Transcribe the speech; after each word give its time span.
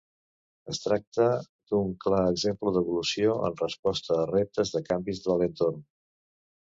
Es 0.71 0.79
tracta 0.83 1.25
d'un 1.73 1.91
clar 2.05 2.21
exemple 2.29 2.73
d'evolució 2.77 3.35
en 3.49 3.59
resposta 3.61 4.17
a 4.23 4.23
reptes 4.31 4.73
de 4.77 4.81
canvis 4.89 5.21
de 5.27 5.37
l'entorn. 5.43 5.85